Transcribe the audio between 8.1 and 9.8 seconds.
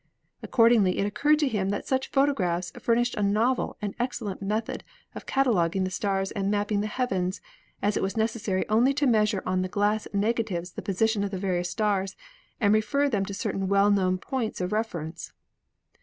necessary only to measure on the